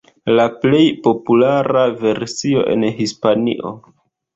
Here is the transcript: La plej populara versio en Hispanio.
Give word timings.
La 0.37 0.45
plej 0.63 0.87
populara 1.09 1.85
versio 2.09 2.67
en 2.77 2.91
Hispanio. 3.01 3.81